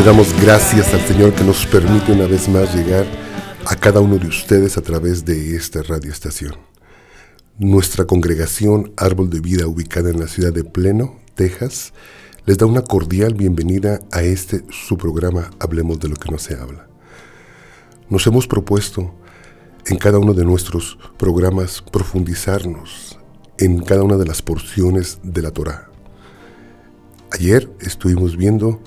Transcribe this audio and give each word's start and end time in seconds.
Le 0.00 0.06
damos 0.06 0.32
gracias 0.40 0.94
al 0.94 1.02
Señor 1.02 1.34
que 1.34 1.44
nos 1.44 1.66
permite 1.66 2.10
una 2.10 2.24
vez 2.24 2.48
más 2.48 2.74
llegar 2.74 3.04
a 3.66 3.76
cada 3.76 4.00
uno 4.00 4.16
de 4.16 4.28
ustedes 4.28 4.78
a 4.78 4.80
través 4.80 5.26
de 5.26 5.54
esta 5.54 5.82
radioestación. 5.82 6.54
Nuestra 7.58 8.06
congregación 8.06 8.94
Árbol 8.96 9.28
de 9.28 9.40
Vida, 9.40 9.66
ubicada 9.66 10.08
en 10.08 10.18
la 10.18 10.26
ciudad 10.26 10.54
de 10.54 10.64
Pleno, 10.64 11.16
Texas, 11.34 11.92
les 12.46 12.56
da 12.56 12.64
una 12.64 12.80
cordial 12.80 13.34
bienvenida 13.34 14.00
a 14.10 14.22
este 14.22 14.64
su 14.70 14.96
programa 14.96 15.50
Hablemos 15.60 16.00
de 16.00 16.08
lo 16.08 16.16
que 16.16 16.32
no 16.32 16.38
se 16.38 16.54
habla. 16.54 16.88
Nos 18.08 18.26
hemos 18.26 18.46
propuesto 18.46 19.14
en 19.84 19.98
cada 19.98 20.18
uno 20.18 20.32
de 20.32 20.46
nuestros 20.46 20.96
programas 21.18 21.82
profundizarnos 21.82 23.18
en 23.58 23.82
cada 23.84 24.02
una 24.02 24.16
de 24.16 24.24
las 24.24 24.40
porciones 24.40 25.18
de 25.22 25.42
la 25.42 25.50
Torah. 25.50 25.90
Ayer 27.32 27.70
estuvimos 27.80 28.38
viendo 28.38 28.80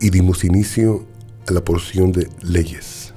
y 0.00 0.10
dimos 0.10 0.44
inicio 0.44 1.06
a 1.46 1.52
la 1.52 1.64
porción 1.64 2.12
de 2.12 2.28
leyes. 2.42 3.12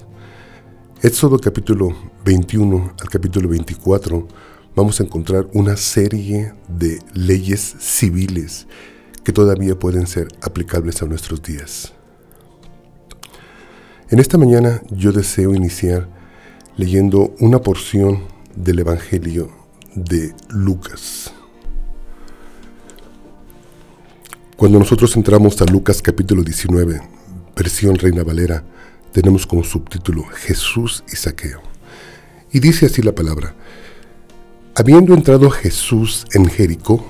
Éxodo 1.01 1.39
capítulo 1.39 1.95
21 2.25 2.93
al 2.99 3.09
capítulo 3.09 3.49
24 3.49 4.27
vamos 4.75 4.99
a 4.99 5.03
encontrar 5.03 5.47
una 5.53 5.75
serie 5.75 6.53
de 6.67 6.99
leyes 7.13 7.75
civiles 7.79 8.67
que 9.23 9.33
todavía 9.33 9.77
pueden 9.77 10.07
ser 10.07 10.27
aplicables 10.41 11.01
a 11.01 11.05
nuestros 11.05 11.41
días. 11.41 11.93
En 14.09 14.19
esta 14.19 14.37
mañana 14.37 14.81
yo 14.91 15.11
deseo 15.11 15.53
iniciar 15.53 16.07
leyendo 16.77 17.33
una 17.39 17.61
porción 17.61 18.23
del 18.55 18.79
Evangelio 18.79 19.49
de 19.95 20.33
Lucas. 20.49 21.33
Cuando 24.61 24.77
nosotros 24.77 25.15
entramos 25.15 25.59
a 25.59 25.65
Lucas 25.65 26.03
capítulo 26.03 26.43
19, 26.43 27.01
versión 27.55 27.95
Reina 27.95 28.23
Valera, 28.23 28.63
tenemos 29.11 29.47
como 29.47 29.63
subtítulo 29.63 30.23
Jesús 30.25 31.03
y 31.11 31.15
Saqueo. 31.15 31.63
Y 32.51 32.59
dice 32.59 32.85
así 32.85 33.01
la 33.01 33.15
palabra, 33.15 33.55
habiendo 34.75 35.15
entrado 35.15 35.49
Jesús 35.49 36.27
en 36.33 36.45
Jericó, 36.45 37.03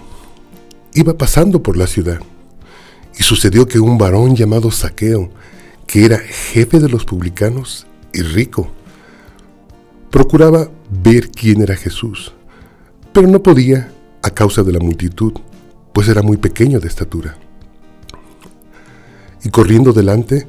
iba 0.94 1.18
pasando 1.18 1.62
por 1.62 1.76
la 1.76 1.88
ciudad, 1.88 2.22
y 3.20 3.24
sucedió 3.24 3.68
que 3.68 3.82
un 3.82 3.98
varón 3.98 4.34
llamado 4.34 4.72
Saqueo, 4.72 5.30
que 5.88 6.06
era 6.06 6.20
jefe 6.20 6.80
de 6.80 6.88
los 6.88 7.04
publicanos 7.04 7.86
y 8.14 8.22
rico, 8.22 8.72
procuraba 10.10 10.72
ver 10.90 11.30
quién 11.30 11.62
era 11.62 11.76
Jesús, 11.76 12.32
pero 13.12 13.28
no 13.28 13.44
podía 13.44 13.92
a 14.24 14.30
causa 14.30 14.64
de 14.64 14.72
la 14.72 14.80
multitud, 14.80 15.34
pues 15.94 16.08
era 16.08 16.22
muy 16.22 16.38
pequeño 16.38 16.80
de 16.80 16.88
estatura. 16.88 17.38
Y 19.44 19.50
corriendo 19.50 19.94
delante, 19.94 20.48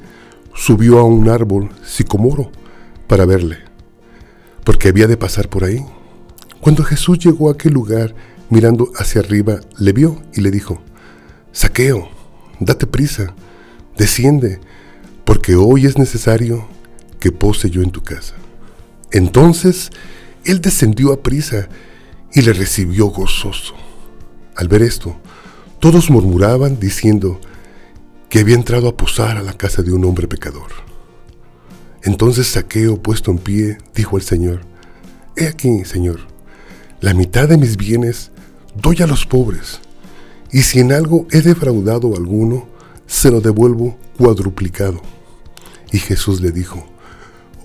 subió 0.54 0.98
a 0.98 1.04
un 1.04 1.28
árbol 1.28 1.70
sicomoro 1.84 2.50
para 3.06 3.24
verle, 3.24 3.58
porque 4.64 4.88
había 4.88 5.06
de 5.06 5.16
pasar 5.16 5.48
por 5.48 5.64
ahí. 5.64 5.84
Cuando 6.60 6.84
Jesús 6.84 7.18
llegó 7.18 7.48
a 7.48 7.54
aquel 7.54 7.72
lugar, 7.72 8.14
mirando 8.50 8.92
hacia 8.96 9.20
arriba, 9.20 9.60
le 9.78 9.92
vio 9.92 10.22
y 10.34 10.42
le 10.42 10.50
dijo, 10.50 10.82
Saqueo, 11.52 12.08
date 12.60 12.86
prisa, 12.86 13.34
desciende, 13.96 14.60
porque 15.24 15.56
hoy 15.56 15.86
es 15.86 15.98
necesario 15.98 16.66
que 17.18 17.32
pose 17.32 17.70
yo 17.70 17.82
en 17.82 17.90
tu 17.90 18.02
casa. 18.02 18.34
Entonces 19.10 19.90
él 20.44 20.60
descendió 20.60 21.12
a 21.12 21.22
prisa 21.22 21.68
y 22.32 22.42
le 22.42 22.52
recibió 22.52 23.06
gozoso. 23.06 23.74
Al 24.56 24.68
ver 24.68 24.82
esto, 24.82 25.16
todos 25.80 26.10
murmuraban 26.10 26.78
diciendo 26.78 27.40
que 28.28 28.40
había 28.40 28.54
entrado 28.54 28.88
a 28.88 28.96
posar 28.96 29.36
a 29.36 29.42
la 29.42 29.52
casa 29.52 29.82
de 29.82 29.92
un 29.92 30.04
hombre 30.04 30.28
pecador. 30.28 30.70
Entonces 32.02 32.48
Saqueo, 32.48 33.00
puesto 33.02 33.30
en 33.30 33.38
pie, 33.38 33.78
dijo 33.94 34.16
al 34.16 34.22
Señor, 34.22 34.60
He 35.36 35.46
aquí, 35.46 35.84
Señor, 35.84 36.20
la 37.00 37.14
mitad 37.14 37.48
de 37.48 37.56
mis 37.56 37.76
bienes 37.76 38.30
doy 38.74 39.02
a 39.02 39.06
los 39.06 39.26
pobres, 39.26 39.80
y 40.50 40.62
si 40.62 40.80
en 40.80 40.92
algo 40.92 41.26
he 41.30 41.40
defraudado 41.40 42.14
a 42.14 42.16
alguno, 42.16 42.68
se 43.06 43.30
lo 43.30 43.40
devuelvo 43.40 43.98
cuadruplicado. 44.16 45.00
Y 45.92 45.98
Jesús 45.98 46.40
le 46.40 46.50
dijo, 46.50 46.86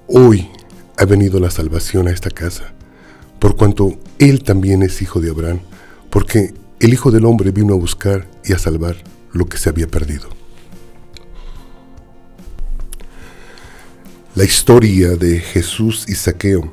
Hoy 0.07 0.49
ha 0.97 1.05
venido 1.05 1.39
la 1.39 1.51
salvación 1.51 2.07
a 2.07 2.11
esta 2.11 2.29
casa, 2.29 2.73
por 3.39 3.55
cuanto 3.55 3.97
él 4.19 4.43
también 4.43 4.83
es 4.83 5.01
hijo 5.01 5.19
de 5.19 5.29
Abraham, 5.29 5.59
porque 6.09 6.53
el 6.79 6.93
Hijo 6.93 7.11
del 7.11 7.25
Hombre 7.25 7.51
vino 7.51 7.73
a 7.73 7.77
buscar 7.77 8.27
y 8.45 8.53
a 8.53 8.59
salvar 8.59 8.97
lo 9.31 9.45
que 9.47 9.57
se 9.57 9.69
había 9.69 9.87
perdido. 9.87 10.29
La 14.35 14.43
historia 14.43 15.15
de 15.15 15.39
Jesús 15.39 16.05
y 16.07 16.13
Saqueo, 16.13 16.71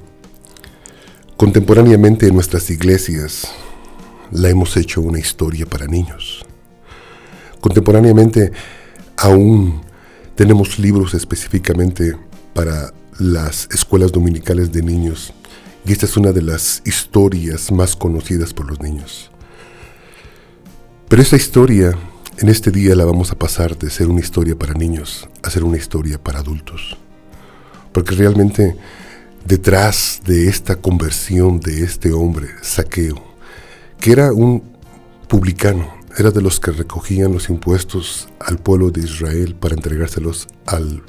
contemporáneamente 1.36 2.26
en 2.26 2.34
nuestras 2.34 2.68
iglesias, 2.68 3.50
la 4.30 4.50
hemos 4.50 4.76
hecho 4.76 5.00
una 5.00 5.18
historia 5.18 5.64
para 5.64 5.86
niños. 5.86 6.44
Contemporáneamente 7.60 8.52
aún 9.16 9.80
tenemos 10.34 10.78
libros 10.78 11.14
específicamente 11.14 12.14
para 12.52 12.92
las 13.18 13.68
escuelas 13.72 14.12
dominicales 14.12 14.70
de 14.70 14.82
niños 14.82 15.32
y 15.86 15.92
esta 15.92 16.04
es 16.04 16.16
una 16.16 16.32
de 16.32 16.42
las 16.42 16.82
historias 16.84 17.72
más 17.72 17.96
conocidas 17.96 18.52
por 18.52 18.68
los 18.68 18.80
niños. 18.80 19.30
Pero 21.08 21.20
esta 21.20 21.36
historia, 21.36 21.96
en 22.38 22.48
este 22.48 22.70
día 22.70 22.94
la 22.94 23.04
vamos 23.04 23.30
a 23.30 23.38
pasar 23.38 23.76
de 23.76 23.90
ser 23.90 24.08
una 24.08 24.20
historia 24.20 24.56
para 24.56 24.72
niños 24.72 25.28
a 25.42 25.50
ser 25.50 25.62
una 25.62 25.76
historia 25.76 26.18
para 26.18 26.38
adultos. 26.38 26.96
Porque 27.92 28.14
realmente 28.14 28.74
detrás 29.44 30.22
de 30.24 30.48
esta 30.48 30.76
conversión 30.76 31.60
de 31.60 31.84
este 31.84 32.12
hombre, 32.12 32.48
Saqueo, 32.62 33.22
que 34.00 34.12
era 34.12 34.32
un 34.32 34.62
publicano, 35.28 35.92
era 36.16 36.30
de 36.30 36.40
los 36.40 36.58
que 36.58 36.70
recogían 36.70 37.32
los 37.32 37.50
impuestos 37.50 38.28
al 38.40 38.58
pueblo 38.58 38.90
de 38.90 39.02
Israel 39.02 39.54
para 39.54 39.74
entregárselos 39.74 40.48
al 40.64 41.02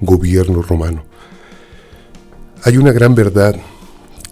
gobierno 0.00 0.62
romano. 0.62 1.04
Hay 2.64 2.78
una 2.78 2.92
gran 2.92 3.14
verdad 3.14 3.54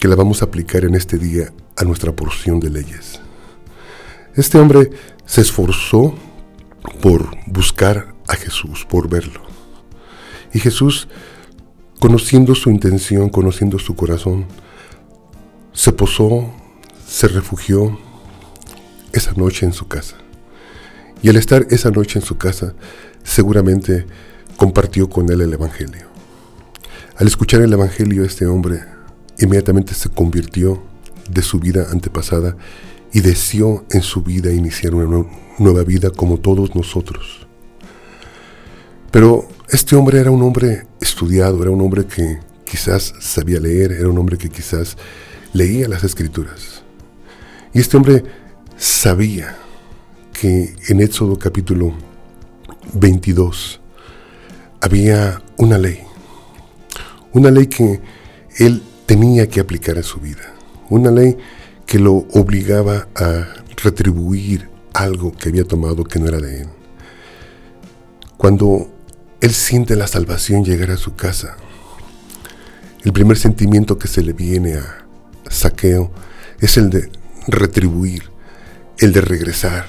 que 0.01 0.09
la 0.09 0.17
vamos 0.17 0.41
a 0.41 0.47
aplicar 0.47 0.85
en 0.85 0.95
este 0.95 1.19
día 1.19 1.53
a 1.77 1.85
nuestra 1.85 2.13
porción 2.13 2.59
de 2.59 2.71
leyes. 2.71 3.21
Este 4.35 4.59
hombre 4.59 4.91
se 5.27 5.41
esforzó 5.41 6.15
por 7.03 7.31
buscar 7.47 8.15
a 8.29 8.35
Jesús, 8.35 8.87
por 8.89 9.09
verlo. 9.09 9.43
Y 10.53 10.61
Jesús, 10.61 11.09
conociendo 11.99 12.55
su 12.55 12.71
intención, 12.71 13.29
conociendo 13.29 13.79
su 13.79 13.95
corazón, 13.97 14.47
se 15.73 15.93
posó, 15.93 16.53
se 17.07 17.29
refugió 17.29 17.99
esa 19.13 19.33
noche 19.33 19.67
en 19.67 19.73
su 19.73 19.89
casa. 19.89 20.17
Y 21.23 21.29
al 21.29 21.37
estar 21.37 21.67
esa 21.71 21.91
noche 21.91 22.19
en 22.19 22.25
su 22.25 22.37
casa, 22.37 22.75
seguramente 23.25 24.07
compartió 24.57 25.09
con 25.09 25.31
él 25.31 25.41
el 25.41 25.53
Evangelio. 25.53 26.09
Al 27.17 27.27
escuchar 27.27 27.63
el 27.63 27.73
Evangelio, 27.73 28.25
este 28.25 28.47
hombre 28.47 28.85
inmediatamente 29.39 29.95
se 29.95 30.09
convirtió 30.09 30.83
de 31.29 31.43
su 31.43 31.59
vida 31.59 31.89
antepasada 31.91 32.57
y 33.13 33.21
deseó 33.21 33.85
en 33.91 34.03
su 34.03 34.23
vida 34.23 34.53
iniciar 34.53 34.95
una 34.95 35.27
nueva 35.59 35.83
vida 35.83 36.11
como 36.11 36.39
todos 36.39 36.75
nosotros. 36.75 37.47
Pero 39.11 39.49
este 39.71 39.97
hombre 39.97 40.21
era 40.21 40.31
un 40.31 40.43
hombre 40.43 40.87
estudiado, 41.01 41.63
era 41.63 41.71
un 41.71 41.81
hombre 41.81 42.07
que 42.07 42.39
quizás 42.65 43.15
sabía 43.21 43.59
leer, 43.61 43.93
era 43.93 44.09
un 44.09 44.19
hombre 44.19 44.37
que 44.37 44.49
quizás 44.49 44.97
leía 45.53 45.89
las 45.89 46.05
escrituras. 46.05 46.83
Y 47.73 47.81
este 47.81 47.97
hombre 47.97 48.25
sabía 48.77 49.57
que 50.39 50.75
en 50.89 51.01
Éxodo 51.01 51.39
capítulo 51.39 51.95
22 52.95 53.81
había 54.81 55.43
una 55.57 55.79
ley, 55.79 56.01
una 57.33 57.51
ley 57.51 57.67
que 57.67 58.01
él 58.59 58.83
tenía 59.07 59.49
que 59.49 59.61
aplicar 59.61 59.97
en 59.97 60.05
su 60.05 60.21
vida, 60.21 60.55
una 60.91 61.11
ley 61.11 61.37
que 61.37 61.47
lo 61.97 62.27
obligaba 62.33 63.09
a 63.15 63.47
retribuir 63.83 64.69
algo 64.93 65.33
que 65.33 65.49
había 65.49 65.65
tomado 65.65 66.05
que 66.05 66.19
no 66.19 66.27
era 66.27 66.39
de 66.39 66.63
él. 66.63 66.69
Cuando 68.37 68.91
él 69.41 69.55
siente 69.55 69.97
la 69.97 70.07
salvación 70.07 70.65
llegar 70.65 70.91
a 70.91 70.97
su 70.99 71.15
casa, 71.15 71.57
el 73.05 73.13
primer 73.13 73.39
sentimiento 73.39 73.99
que 73.99 74.09
se 74.09 74.23
le 74.23 74.35
viene 74.35 74.75
a 74.75 75.07
Saqueo 75.49 76.11
es 76.61 76.77
el 76.77 76.91
de 76.91 77.11
retribuir, 77.47 78.25
el 78.99 79.13
de 79.13 79.23
regresar 79.23 79.87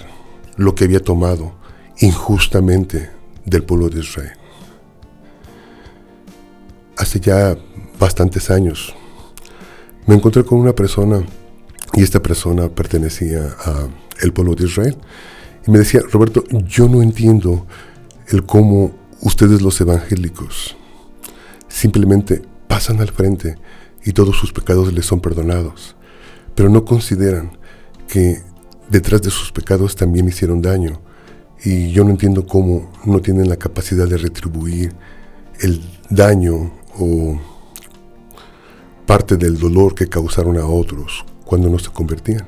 lo 0.55 0.75
que 0.75 0.85
había 0.85 1.01
tomado 1.01 1.53
injustamente 1.99 3.09
del 3.45 3.63
pueblo 3.63 3.89
de 3.89 3.99
Israel. 3.99 4.33
Hace 6.95 7.19
ya 7.19 7.57
bastantes 7.99 8.49
años 8.49 8.95
me 10.05 10.15
encontré 10.15 10.45
con 10.45 10.59
una 10.59 10.73
persona 10.73 11.23
y 11.93 12.03
esta 12.03 12.21
persona 12.21 12.69
pertenecía 12.69 13.55
al 14.21 14.33
pueblo 14.33 14.55
de 14.55 14.65
Israel. 14.65 14.97
Y 15.67 15.71
me 15.71 15.79
decía, 15.79 16.01
Roberto, 16.11 16.43
yo 16.67 16.87
no 16.87 17.01
entiendo 17.01 17.65
el 18.27 18.45
cómo 18.45 18.91
ustedes 19.21 19.61
los 19.61 19.79
evangélicos 19.81 20.75
simplemente 21.67 22.41
pasan 22.67 22.99
al 23.01 23.09
frente 23.09 23.57
y 24.03 24.13
todos 24.13 24.37
sus 24.37 24.51
pecados 24.53 24.91
les 24.93 25.05
son 25.05 25.19
perdonados, 25.19 25.95
pero 26.55 26.69
no 26.69 26.85
consideran 26.85 27.51
que 28.07 28.41
detrás 28.89 29.21
de 29.21 29.29
sus 29.29 29.51
pecados 29.51 29.95
también 29.95 30.27
hicieron 30.27 30.61
daño 30.61 31.01
y 31.63 31.91
yo 31.91 32.03
no 32.03 32.11
entiendo 32.11 32.45
cómo 32.45 32.91
no 33.05 33.21
tienen 33.21 33.49
la 33.49 33.57
capacidad 33.57 34.07
de 34.07 34.17
retribuir 34.17 34.93
el 35.59 35.81
daño 36.09 36.71
o 36.97 37.39
parte 39.05 39.37
del 39.37 39.57
dolor 39.59 39.93
que 39.93 40.07
causaron 40.07 40.57
a 40.57 40.65
otros 40.65 41.25
cuando 41.49 41.67
no 41.67 41.79
se 41.79 41.89
convertían. 41.89 42.45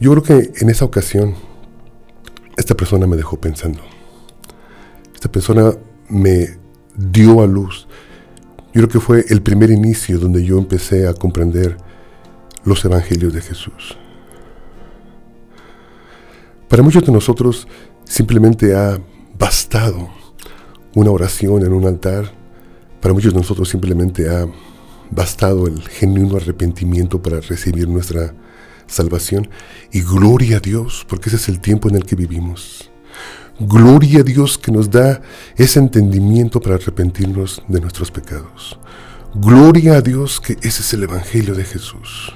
Yo 0.00 0.10
creo 0.10 0.22
que 0.24 0.52
en 0.60 0.68
esa 0.68 0.84
ocasión 0.84 1.36
esta 2.56 2.74
persona 2.74 3.06
me 3.06 3.14
dejó 3.14 3.40
pensando. 3.40 3.78
Esta 5.14 5.30
persona 5.30 5.72
me 6.08 6.58
dio 6.96 7.40
a 7.42 7.46
luz. 7.46 7.86
Yo 8.74 8.82
creo 8.82 8.88
que 8.88 8.98
fue 8.98 9.24
el 9.28 9.42
primer 9.42 9.70
inicio 9.70 10.18
donde 10.18 10.44
yo 10.44 10.58
empecé 10.58 11.06
a 11.06 11.14
comprender 11.14 11.76
los 12.64 12.84
evangelios 12.84 13.32
de 13.32 13.40
Jesús. 13.40 13.96
Para 16.68 16.82
muchos 16.82 17.06
de 17.06 17.12
nosotros 17.12 17.68
simplemente 18.02 18.74
ha 18.74 19.00
bastado 19.38 20.08
una 20.96 21.12
oración 21.12 21.64
en 21.64 21.72
un 21.72 21.86
altar. 21.86 22.24
Para 23.00 23.14
muchos 23.14 23.32
de 23.32 23.38
nosotros 23.38 23.68
simplemente 23.68 24.28
ha 24.28 24.48
bastado 25.10 25.66
el 25.66 25.82
genuino 25.88 26.36
arrepentimiento 26.36 27.22
para 27.22 27.40
recibir 27.40 27.88
nuestra 27.88 28.34
salvación. 28.86 29.48
Y 29.92 30.02
gloria 30.02 30.58
a 30.58 30.60
Dios, 30.60 31.04
porque 31.08 31.28
ese 31.28 31.36
es 31.36 31.48
el 31.48 31.60
tiempo 31.60 31.88
en 31.88 31.96
el 31.96 32.04
que 32.04 32.16
vivimos. 32.16 32.90
Gloria 33.58 34.20
a 34.20 34.22
Dios 34.22 34.58
que 34.58 34.70
nos 34.70 34.90
da 34.90 35.22
ese 35.56 35.78
entendimiento 35.78 36.60
para 36.60 36.74
arrepentirnos 36.74 37.62
de 37.68 37.80
nuestros 37.80 38.10
pecados. 38.10 38.78
Gloria 39.34 39.96
a 39.96 40.02
Dios 40.02 40.40
que 40.40 40.54
ese 40.62 40.82
es 40.82 40.92
el 40.92 41.04
Evangelio 41.04 41.54
de 41.54 41.64
Jesús. 41.64 42.34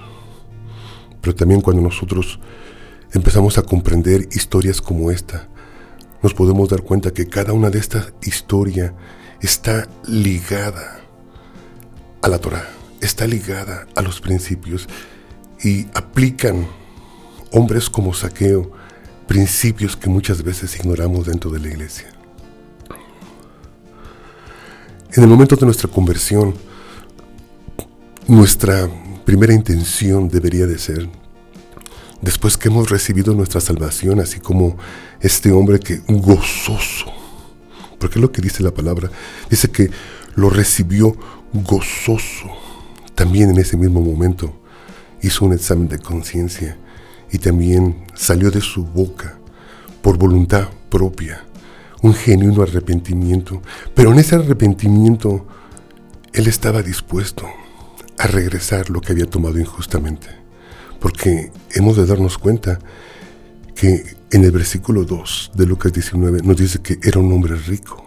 Pero 1.20 1.34
también 1.34 1.60
cuando 1.60 1.82
nosotros 1.82 2.40
empezamos 3.12 3.58
a 3.58 3.62
comprender 3.62 4.28
historias 4.32 4.80
como 4.80 5.10
esta, 5.10 5.48
nos 6.22 6.34
podemos 6.34 6.68
dar 6.68 6.82
cuenta 6.82 7.10
que 7.10 7.26
cada 7.26 7.52
una 7.52 7.70
de 7.70 7.78
estas 7.78 8.12
historias 8.22 8.92
está 9.40 9.88
ligada 10.06 10.99
a 12.22 12.28
la 12.28 12.38
Torah, 12.38 12.68
está 13.00 13.26
ligada 13.26 13.86
a 13.94 14.02
los 14.02 14.20
principios 14.20 14.88
y 15.62 15.86
aplican 15.94 16.66
hombres 17.52 17.90
como 17.90 18.14
Saqueo 18.14 18.72
principios 19.26 19.96
que 19.96 20.08
muchas 20.08 20.42
veces 20.42 20.74
ignoramos 20.76 21.26
dentro 21.26 21.50
de 21.50 21.60
la 21.60 21.68
iglesia. 21.68 22.08
En 25.12 25.22
el 25.22 25.28
momento 25.28 25.56
de 25.56 25.66
nuestra 25.66 25.88
conversión, 25.88 26.54
nuestra 28.26 28.88
primera 29.24 29.52
intención 29.52 30.28
debería 30.28 30.66
de 30.66 30.78
ser 30.78 31.08
después 32.20 32.56
que 32.56 32.68
hemos 32.68 32.90
recibido 32.90 33.34
nuestra 33.34 33.60
salvación, 33.60 34.20
así 34.20 34.40
como 34.40 34.76
este 35.20 35.52
hombre 35.52 35.80
que 35.80 36.00
gozoso, 36.08 37.06
porque 37.98 38.18
es 38.18 38.22
lo 38.22 38.32
que 38.32 38.42
dice 38.42 38.62
la 38.62 38.72
palabra, 38.72 39.10
dice 39.48 39.70
que 39.70 39.90
lo 40.34 40.50
recibió 40.50 41.16
gozoso. 41.52 42.48
También 43.14 43.50
en 43.50 43.58
ese 43.58 43.76
mismo 43.76 44.00
momento 44.00 44.60
hizo 45.22 45.44
un 45.44 45.52
examen 45.52 45.88
de 45.88 45.98
conciencia 45.98 46.78
y 47.30 47.38
también 47.38 48.04
salió 48.14 48.50
de 48.50 48.60
su 48.60 48.84
boca 48.84 49.38
por 50.02 50.16
voluntad 50.18 50.68
propia 50.88 51.44
un 52.02 52.14
genuino 52.14 52.62
arrepentimiento, 52.62 53.60
pero 53.94 54.12
en 54.12 54.18
ese 54.18 54.34
arrepentimiento 54.34 55.46
él 56.32 56.46
estaba 56.46 56.82
dispuesto 56.82 57.46
a 58.16 58.26
regresar 58.26 58.88
lo 58.88 59.02
que 59.02 59.12
había 59.12 59.26
tomado 59.26 59.58
injustamente 59.58 60.40
porque 61.00 61.50
hemos 61.72 61.96
de 61.96 62.06
darnos 62.06 62.38
cuenta 62.38 62.78
que 63.74 64.16
en 64.30 64.44
el 64.44 64.52
versículo 64.52 65.04
2 65.04 65.52
de 65.54 65.66
Lucas 65.66 65.92
19 65.92 66.42
nos 66.44 66.56
dice 66.56 66.80
que 66.80 66.98
era 67.02 67.18
un 67.18 67.32
hombre 67.32 67.56
rico. 67.56 68.04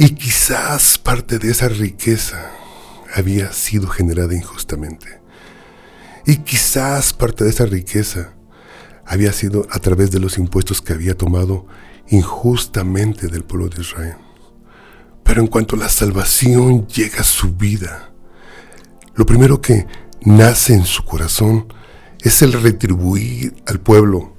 Y 0.00 0.10
quizás 0.10 0.96
parte 0.96 1.40
de 1.40 1.50
esa 1.50 1.68
riqueza 1.68 2.52
había 3.16 3.52
sido 3.52 3.88
generada 3.88 4.32
injustamente. 4.32 5.20
Y 6.24 6.36
quizás 6.36 7.12
parte 7.12 7.42
de 7.42 7.50
esa 7.50 7.66
riqueza 7.66 8.32
había 9.04 9.32
sido 9.32 9.66
a 9.70 9.80
través 9.80 10.12
de 10.12 10.20
los 10.20 10.38
impuestos 10.38 10.80
que 10.80 10.92
había 10.92 11.16
tomado 11.16 11.66
injustamente 12.10 13.26
del 13.26 13.42
pueblo 13.42 13.68
de 13.70 13.80
Israel. 13.80 14.16
Pero 15.24 15.40
en 15.40 15.48
cuanto 15.48 15.74
la 15.74 15.88
salvación 15.88 16.86
llega 16.86 17.22
a 17.22 17.24
su 17.24 17.54
vida, 17.54 18.12
lo 19.16 19.26
primero 19.26 19.60
que 19.60 19.88
nace 20.20 20.74
en 20.74 20.84
su 20.84 21.04
corazón 21.04 21.72
es 22.20 22.40
el 22.42 22.52
retribuir 22.52 23.56
al 23.66 23.80
pueblo 23.80 24.36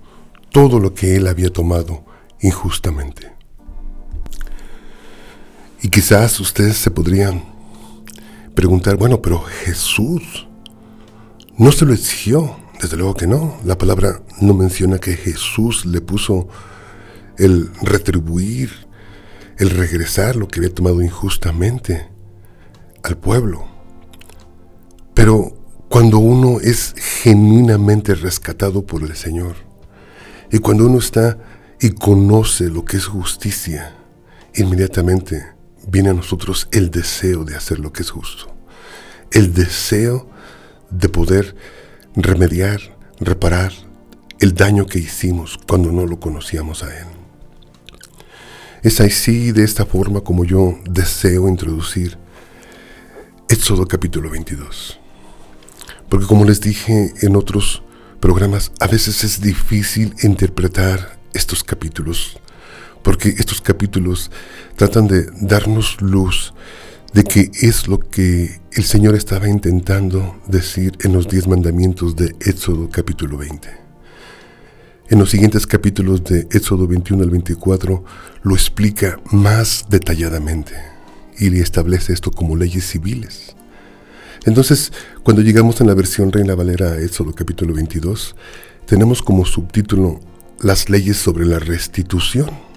todo 0.51 0.79
lo 0.79 0.93
que 0.93 1.17
él 1.17 1.27
había 1.27 1.51
tomado 1.51 2.05
injustamente. 2.39 3.38
Y 5.81 5.89
quizás 5.89 6.39
ustedes 6.39 6.77
se 6.77 6.91
podrían 6.91 7.43
preguntar, 8.53 8.97
bueno, 8.97 9.21
pero 9.21 9.39
Jesús 9.41 10.47
no 11.57 11.71
se 11.71 11.85
lo 11.85 11.93
exigió, 11.93 12.57
desde 12.81 12.97
luego 12.97 13.13
que 13.13 13.27
no. 13.27 13.57
La 13.63 13.77
palabra 13.77 14.21
no 14.41 14.53
menciona 14.53 14.99
que 14.99 15.15
Jesús 15.15 15.85
le 15.85 16.01
puso 16.01 16.47
el 17.37 17.71
retribuir, 17.81 18.71
el 19.57 19.69
regresar 19.69 20.35
lo 20.35 20.47
que 20.47 20.59
había 20.59 20.73
tomado 20.73 21.01
injustamente 21.01 22.09
al 23.03 23.17
pueblo. 23.17 23.65
Pero 25.13 25.53
cuando 25.87 26.19
uno 26.19 26.59
es 26.59 26.93
genuinamente 27.23 28.15
rescatado 28.15 28.85
por 28.85 29.03
el 29.03 29.15
Señor 29.15 29.55
y 30.51 30.59
cuando 30.59 30.85
uno 30.85 30.99
está 30.99 31.37
y 31.79 31.91
conoce 31.91 32.69
lo 32.69 32.83
que 32.85 32.97
es 32.97 33.05
justicia, 33.05 33.95
inmediatamente 34.55 35.58
viene 35.89 36.09
a 36.09 36.13
nosotros 36.13 36.67
el 36.71 36.91
deseo 36.91 37.43
de 37.43 37.55
hacer 37.55 37.79
lo 37.79 37.91
que 37.91 38.03
es 38.03 38.11
justo, 38.11 38.53
el 39.31 39.53
deseo 39.53 40.29
de 40.89 41.09
poder 41.09 41.55
remediar, 42.15 42.79
reparar 43.19 43.71
el 44.39 44.53
daño 44.53 44.85
que 44.85 44.99
hicimos 44.99 45.59
cuando 45.67 45.91
no 45.91 46.05
lo 46.05 46.19
conocíamos 46.19 46.83
a 46.83 46.97
Él. 46.97 47.07
Es 48.81 49.01
así, 49.01 49.51
de 49.51 49.63
esta 49.65 49.85
forma, 49.85 50.21
como 50.21 50.45
yo 50.45 50.79
deseo 50.89 51.49
introducir 51.49 52.17
Éxodo 53.49 53.87
capítulo 53.87 54.29
22. 54.29 54.99
Porque 56.07 56.25
como 56.25 56.45
les 56.45 56.61
dije 56.61 57.13
en 57.21 57.35
otros 57.35 57.83
programas, 58.19 58.71
a 58.79 58.87
veces 58.87 59.23
es 59.23 59.41
difícil 59.41 60.15
interpretar 60.21 61.19
estos 61.33 61.63
capítulos, 61.63 62.39
porque 63.03 63.29
estos 63.29 63.61
capítulos 63.61 64.31
tratan 64.75 65.07
de 65.07 65.27
darnos 65.41 66.01
luz 66.01 66.53
de 67.13 67.23
qué 67.23 67.49
es 67.61 67.87
lo 67.87 67.99
que 67.99 68.61
el 68.71 68.83
Señor 68.83 69.15
estaba 69.15 69.49
intentando 69.49 70.39
decir 70.47 70.97
en 71.01 71.13
los 71.13 71.27
diez 71.27 71.47
mandamientos 71.47 72.15
de 72.15 72.35
Éxodo 72.39 72.89
capítulo 72.89 73.37
20. 73.37 73.67
En 75.09 75.17
los 75.17 75.31
siguientes 75.31 75.65
capítulos 75.65 76.23
de 76.23 76.47
Éxodo 76.51 76.87
21 76.87 77.23
al 77.23 77.31
24 77.31 78.03
lo 78.43 78.53
explica 78.53 79.19
más 79.31 79.85
detalladamente 79.89 80.75
y 81.39 81.49
le 81.49 81.61
establece 81.61 82.13
esto 82.13 82.29
como 82.29 82.55
leyes 82.55 82.85
civiles. 82.85 83.55
Entonces, 84.45 84.93
cuando 85.23 85.41
llegamos 85.41 85.81
en 85.81 85.87
la 85.87 85.95
versión 85.95 86.31
Reina 86.31 86.53
Valera 86.53 86.91
a 86.91 87.01
Éxodo 87.01 87.33
capítulo 87.33 87.73
22, 87.73 88.35
tenemos 88.85 89.21
como 89.21 89.45
subtítulo 89.45 90.19
Las 90.61 90.89
leyes 90.89 91.17
sobre 91.17 91.45
la 91.45 91.57
restitución. 91.59 92.68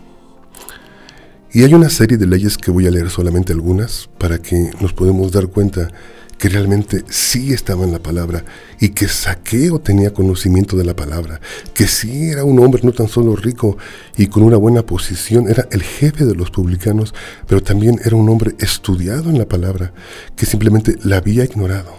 Y 1.55 1.65
hay 1.65 1.75
una 1.75 1.91
serie 1.91 2.17
de 2.17 2.27
leyes 2.27 2.57
que 2.57 2.71
voy 2.71 2.87
a 2.87 2.91
leer 2.91 3.11
solamente 3.11 3.53
algunas 3.53 4.09
para 4.17 4.39
que 4.39 4.71
nos 4.81 4.95
podamos 4.95 5.33
dar 5.33 5.49
cuenta 5.49 5.91
que 6.39 6.49
realmente 6.49 7.05
sí 7.11 7.53
estaba 7.53 7.85
en 7.85 7.93
la 7.93 7.99
palabra 7.99 8.43
y 8.81 8.89
que 8.89 9.07
Saqueo 9.07 9.79
tenía 9.79 10.15
conocimiento 10.15 10.79
de 10.79 10.85
la 10.87 10.97
palabra, 10.97 11.43
que 11.75 11.87
sí 11.87 12.31
era 12.31 12.45
un 12.45 12.59
hombre 12.59 12.81
no 12.83 12.93
tan 12.93 13.07
solo 13.07 13.37
rico 13.37 13.77
y 14.17 14.29
con 14.29 14.45
una 14.45 14.57
buena 14.57 14.87
posición, 14.87 15.47
era 15.47 15.69
el 15.71 15.83
jefe 15.83 16.25
de 16.25 16.35
los 16.35 16.51
publicanos, 16.51 17.15
pero 17.47 17.63
también 17.63 18.01
era 18.03 18.17
un 18.17 18.31
hombre 18.31 18.55
estudiado 18.59 19.29
en 19.29 19.37
la 19.39 19.47
palabra, 19.47 19.93
que 20.35 20.47
simplemente 20.47 20.97
la 21.05 21.19
había 21.19 21.45
ignorado 21.45 21.93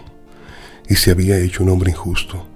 y 0.89 0.95
se 0.95 1.11
había 1.11 1.37
hecho 1.37 1.63
un 1.63 1.69
hombre 1.69 1.91
injusto 1.91 2.47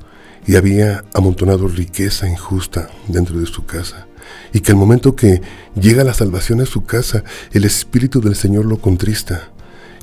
y 0.47 0.55
había 0.55 1.05
amontonado 1.13 1.67
riqueza 1.67 2.27
injusta 2.27 2.89
dentro 3.07 3.39
de 3.39 3.45
su 3.45 3.67
casa. 3.67 4.06
Y 4.53 4.61
que 4.61 4.71
al 4.71 4.77
momento 4.77 5.15
que 5.15 5.41
llega 5.79 6.03
la 6.03 6.13
salvación 6.13 6.61
a 6.61 6.65
su 6.65 6.85
casa, 6.85 7.23
el 7.51 7.65
Espíritu 7.65 8.21
del 8.21 8.35
Señor 8.35 8.65
lo 8.65 8.77
contrista 8.77 9.49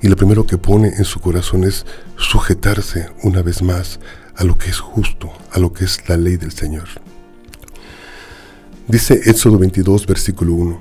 y 0.02 0.08
lo 0.08 0.16
primero 0.16 0.46
que 0.46 0.58
pone 0.58 0.88
en 0.88 1.04
su 1.04 1.20
corazón 1.20 1.64
es 1.64 1.86
sujetarse 2.18 3.08
una 3.22 3.40
vez 3.40 3.62
más 3.62 4.00
a 4.36 4.44
lo 4.44 4.58
que 4.58 4.68
es 4.68 4.78
justo, 4.78 5.32
a 5.50 5.58
lo 5.58 5.72
que 5.72 5.84
es 5.84 6.08
la 6.08 6.16
ley 6.16 6.36
del 6.36 6.52
Señor. 6.52 6.88
Dice 8.86 9.18
Éxodo 9.24 9.58
22, 9.58 10.06
versículo 10.06 10.52
1. 10.52 10.80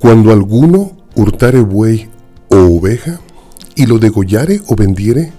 Cuando 0.00 0.32
alguno 0.32 0.96
hurtare 1.14 1.60
buey 1.60 2.08
o 2.48 2.56
oveja, 2.56 3.20
y 3.76 3.86
lo 3.86 3.98
degollare 3.98 4.60
o 4.66 4.74
vendiere, 4.74 5.32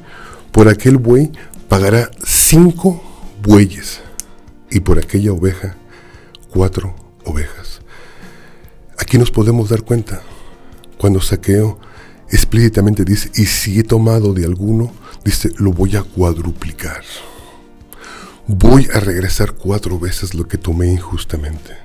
por 0.51 0.69
aquel 0.69 0.97
buey 0.97 1.31
pagará 1.67 2.09
cinco 2.23 3.03
bueyes, 3.43 3.99
y 4.69 4.79
por 4.79 4.97
aquella 4.97 5.33
oveja 5.33 5.75
cuatro 6.49 6.95
ovejas. 7.25 7.81
Aquí 8.97 9.17
nos 9.17 9.31
podemos 9.31 9.69
dar 9.69 9.83
cuenta 9.83 10.21
cuando 10.97 11.21
saqueo 11.21 11.79
explícitamente 12.29 13.05
dice, 13.05 13.31
y 13.35 13.45
si 13.45 13.79
he 13.79 13.83
tomado 13.83 14.33
de 14.33 14.45
alguno, 14.45 14.91
dice, 15.23 15.51
lo 15.57 15.71
voy 15.71 15.95
a 15.95 16.03
cuadruplicar. 16.03 17.03
Voy 18.47 18.87
a 18.93 18.99
regresar 18.99 19.53
cuatro 19.53 19.99
veces 19.99 20.33
lo 20.33 20.47
que 20.47 20.57
tomé 20.57 20.87
injustamente. 20.91 21.77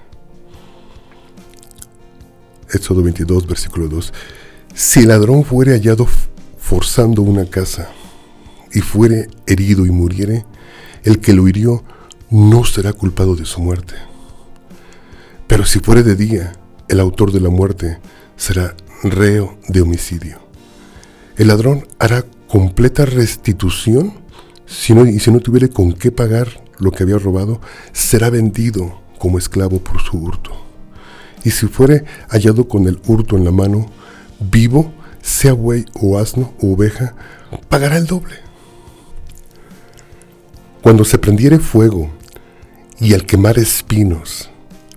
Éxodo 2.73 3.03
22, 3.03 3.47
versículo 3.47 3.89
2. 3.89 4.13
Si 4.75 5.01
el 5.01 5.09
ladrón 5.09 5.45
fuere 5.45 5.73
hallado 5.73 6.07
forzando 6.59 7.23
una 7.23 7.45
casa 7.45 7.91
y 8.73 8.81
fuere 8.81 9.29
herido 9.47 9.85
y 9.85 9.91
muriere, 9.91 10.47
el 11.05 11.21
que 11.21 11.35
lo 11.35 11.47
hirió 11.49 11.85
no 12.31 12.65
será 12.65 12.93
culpado 12.93 13.37
de 13.37 13.45
su 13.45 13.61
muerte. 13.61 14.12
Pero 15.47 15.65
si 15.65 15.81
fuere 15.81 16.03
de 16.03 16.17
día, 16.17 16.53
el 16.89 17.01
autor 17.01 17.33
de 17.33 17.41
la 17.41 17.51
muerte 17.51 17.99
será 18.37 18.75
reo 19.03 19.59
de 19.69 19.81
homicidio. 19.81 20.39
El 21.37 21.49
ladrón 21.49 21.87
hará 21.99 22.25
completa 22.49 23.05
restitución 23.05 24.23
si 24.67 24.95
no, 24.95 25.07
y 25.07 25.19
si 25.21 25.31
no 25.31 25.41
tuviere 25.41 25.69
con 25.69 25.93
qué 25.93 26.11
pagar 26.11 26.49
lo 26.79 26.91
que 26.91 27.03
había 27.03 27.19
robado, 27.19 27.61
será 27.93 28.31
vendido 28.31 29.01
como 29.19 29.39
esclavo 29.39 29.79
por 29.79 30.01
su 30.01 30.19
hurto. 30.19 30.51
Y 31.45 31.51
si 31.51 31.67
fuere 31.67 32.05
hallado 32.29 32.69
con 32.69 32.87
el 32.87 33.01
hurto 33.07 33.37
en 33.37 33.45
la 33.45 33.51
mano, 33.51 33.87
vivo, 34.41 34.93
sea 35.21 35.53
buey 35.53 35.85
o 35.95 36.19
asno 36.19 36.55
o 36.61 36.73
oveja, 36.73 37.15
pagará 37.69 37.97
el 37.97 38.07
doble. 38.07 38.37
Cuando 40.83 41.05
se 41.05 41.19
prendiere 41.19 41.59
fuego 41.59 42.11
y 42.99 43.15
al 43.15 43.27
quemar 43.27 43.59
espinos, 43.59 44.51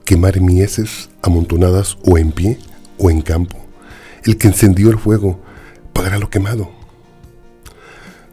quemar 0.06 0.40
mieses 0.40 1.10
amontonadas 1.22 1.98
o 2.06 2.18
en 2.18 2.32
pie 2.32 2.60
o 2.98 3.10
en 3.10 3.22
campo, 3.22 3.58
el 4.24 4.38
que 4.38 4.48
encendió 4.48 4.90
el 4.90 5.00
fuego 5.00 5.40
pagará 5.94 6.18
lo 6.20 6.30
quemado. 6.30 6.70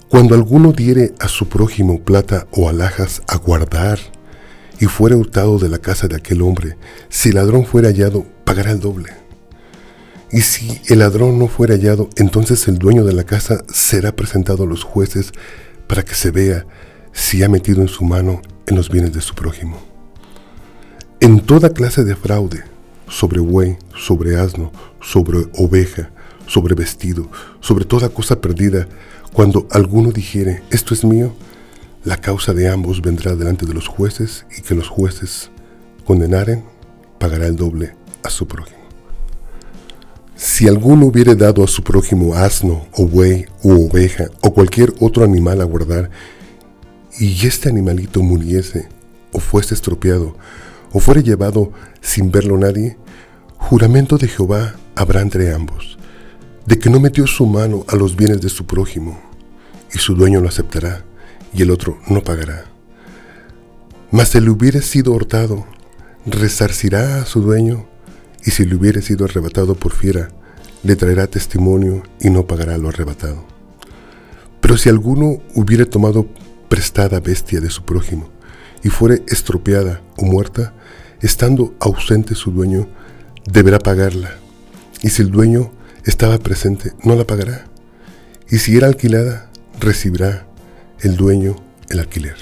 Cuando 0.09 0.35
alguno 0.35 0.73
diere 0.73 1.15
a 1.19 1.29
su 1.29 1.49
prójimo 1.49 2.01
plata 2.01 2.47
o 2.53 2.69
alhajas 2.69 3.23
a 3.27 3.37
guardar 3.37 3.99
y 4.79 4.85
fuere 4.85 5.15
hurtado 5.15 5.59
de 5.59 5.71
la 5.71 5.79
casa 5.79 6.07
de 6.07 6.17
aquel 6.17 6.43
hombre, 6.43 6.77
si 7.09 7.31
el 7.31 7.37
ladrón 7.37 7.65
fuera 7.65 7.89
hallado, 7.89 8.27
pagará 8.45 8.73
el 8.73 8.81
doble. 8.81 9.11
Y 10.31 10.43
si 10.43 10.81
el 10.89 10.99
ladrón 10.99 11.39
no 11.39 11.49
fuera 11.49 11.75
hallado, 11.75 12.11
entonces 12.17 12.69
el 12.69 12.79
dueño 12.79 13.05
de 13.05 13.15
la 13.15 13.25
casa 13.25 13.65
será 13.73 14.13
presentado 14.15 14.65
a 14.65 14.67
los 14.67 14.85
jueces 14.85 15.33
para 15.87 16.03
que 16.03 16.15
se 16.15 16.31
vea 16.31 16.67
si 17.13 17.43
ha 17.43 17.49
metido 17.49 17.81
en 17.81 17.89
su 17.89 18.05
mano 18.05 18.43
en 18.67 18.77
los 18.77 18.91
bienes 18.91 19.13
de 19.13 19.21
su 19.23 19.35
prójimo. 19.35 19.92
En 21.33 21.41
toda 21.41 21.71
clase 21.71 22.05
de 22.05 22.15
fraude, 22.15 22.63
sobre 23.09 23.41
buey, 23.41 23.79
sobre 23.97 24.39
asno, 24.39 24.71
sobre 25.01 25.49
oveja, 25.55 26.11
sobre 26.47 26.75
vestido, 26.75 27.27
sobre 27.59 27.87
toda 27.87 28.11
cosa 28.11 28.43
perdida, 28.43 28.87
cuando 29.33 29.67
alguno 29.71 30.13
dijere, 30.13 30.63
esto 30.71 30.93
es 30.93 31.07
mío, 31.07 31.35
la 32.05 32.19
causa 32.19 32.53
de 32.53 32.69
ambos 32.69 33.01
vendrá 33.01 33.35
delante 33.35 33.65
de 33.65 33.73
los 33.73 33.89
jueces 33.89 34.45
y 34.59 34.61
que 34.61 34.75
los 34.75 34.89
jueces 34.89 35.51
condenaren, 36.05 36.65
pagará 37.19 37.47
el 37.47 37.57
doble 37.57 37.95
a 38.23 38.29
su 38.29 38.47
prójimo. 38.47 38.83
Si 40.37 40.69
alguno 40.69 41.07
hubiere 41.07 41.35
dado 41.35 41.65
a 41.65 41.67
su 41.67 41.83
prójimo 41.83 42.35
asno 42.35 42.89
o 42.93 43.07
buey 43.07 43.47
u 43.63 43.87
oveja 43.87 44.27
o 44.43 44.53
cualquier 44.53 44.93
otro 45.01 45.25
animal 45.25 45.63
a 45.63 45.65
guardar, 45.65 46.11
y 47.19 47.47
este 47.47 47.71
animalito 47.71 48.23
muriese 48.23 48.87
o 49.33 49.41
fuese 49.41 49.73
estropeado 49.73 50.37
o 50.93 51.01
fuere 51.01 51.23
llevado 51.23 51.73
sin 52.01 52.31
verlo 52.31 52.59
nadie, 52.59 52.97
juramento 53.57 54.19
de 54.19 54.29
Jehová 54.29 54.75
habrá 54.95 55.21
entre 55.21 55.55
ambos, 55.55 55.99
de 56.67 56.79
que 56.79 56.91
no 56.91 57.01
metió 57.01 57.27
su 57.27 57.47
mano 57.47 57.85
a 57.89 57.97
los 57.97 58.17
bienes 58.17 58.41
de 58.41 58.49
su 58.49 58.67
prójimo, 58.67 59.19
y 59.95 59.99
su 59.99 60.15
dueño 60.15 60.41
lo 60.41 60.49
aceptará, 60.49 61.05
y 61.55 61.63
el 61.63 61.71
otro 61.71 61.99
no 62.09 62.23
pagará. 62.23 62.65
Mas 64.11 64.31
si 64.31 64.41
le 64.41 64.51
hubiere 64.51 64.83
sido 64.83 65.13
hurtado, 65.13 65.67
resarcirá 66.27 67.23
a 67.23 67.27
su 67.27 67.41
dueño, 67.41 67.87
y 68.45 68.51
si 68.51 68.65
le 68.65 68.75
hubiere 68.75 69.03
sido 69.03 69.25
arrebatado 69.25 69.75
por 69.75 69.93
fiera, 69.93 70.29
le 70.83 70.97
traerá 70.97 71.27
testimonio 71.27 72.03
y 72.21 72.31
no 72.31 72.47
pagará 72.47 72.77
lo 72.77 72.89
arrebatado. 72.89 73.45
Pero 74.61 74.77
si 74.77 74.89
alguno 74.89 75.39
hubiere 75.55 75.87
tomado 75.87 76.27
prestada 76.69 77.21
bestia 77.21 77.61
de 77.61 77.71
su 77.71 77.85
prójimo, 77.85 78.29
y 78.83 78.89
fuere 78.89 79.23
estropeada 79.29 80.03
o 80.17 80.25
muerta, 80.25 80.75
estando 81.21 81.75
ausente 81.81 82.35
su 82.35 82.51
dueño, 82.51 82.89
deberá 83.47 83.79
pagarla. 83.79 84.37
Y 85.03 85.11
si 85.11 85.23
el 85.23 85.31
dueño 85.31 85.73
estaba 86.05 86.39
presente, 86.39 86.93
no 87.05 87.15
la 87.15 87.27
pagará. 87.27 87.67
Y 88.49 88.59
si 88.59 88.77
era 88.77 88.87
alquilada, 88.87 89.51
recibirá 89.81 90.47
el 91.01 91.17
dueño 91.17 91.57
el 91.91 92.01
alquiler. 92.01 92.37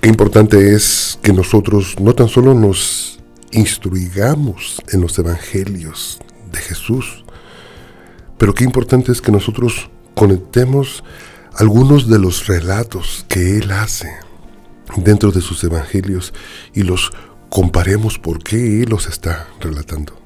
Qué 0.00 0.08
importante 0.08 0.74
es 0.74 1.18
que 1.22 1.32
nosotros 1.32 1.96
no 2.00 2.14
tan 2.14 2.28
solo 2.28 2.54
nos 2.54 3.18
instruigamos 3.50 4.80
en 4.92 5.00
los 5.00 5.18
evangelios 5.18 6.18
de 6.52 6.58
Jesús, 6.58 7.24
pero 8.38 8.54
qué 8.54 8.64
importante 8.64 9.10
es 9.10 9.20
que 9.20 9.32
nosotros 9.32 9.90
conectemos 10.14 11.02
algunos 11.58 12.06
de 12.06 12.20
los 12.20 12.46
relatos 12.46 13.26
que 13.28 13.58
Él 13.58 13.72
hace 13.72 14.08
dentro 14.96 15.32
de 15.32 15.40
sus 15.40 15.64
evangelios 15.64 16.32
y 16.72 16.84
los 16.84 17.10
comparemos 17.50 18.16
por 18.16 18.44
qué 18.44 18.82
Él 18.82 18.90
los 18.90 19.08
está 19.08 19.48
relatando. 19.60 20.16